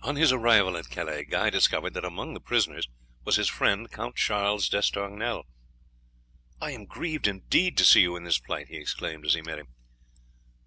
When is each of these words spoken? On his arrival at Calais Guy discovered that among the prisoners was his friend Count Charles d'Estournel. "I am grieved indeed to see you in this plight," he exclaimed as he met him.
On 0.00 0.16
his 0.16 0.32
arrival 0.32 0.78
at 0.78 0.88
Calais 0.88 1.24
Guy 1.24 1.50
discovered 1.50 1.92
that 1.92 2.06
among 2.06 2.32
the 2.32 2.40
prisoners 2.40 2.88
was 3.22 3.36
his 3.36 3.50
friend 3.50 3.90
Count 3.92 4.16
Charles 4.16 4.66
d'Estournel. 4.66 5.44
"I 6.58 6.70
am 6.70 6.86
grieved 6.86 7.26
indeed 7.26 7.76
to 7.76 7.84
see 7.84 8.00
you 8.00 8.16
in 8.16 8.24
this 8.24 8.38
plight," 8.38 8.68
he 8.68 8.78
exclaimed 8.78 9.26
as 9.26 9.34
he 9.34 9.42
met 9.42 9.58
him. 9.58 9.66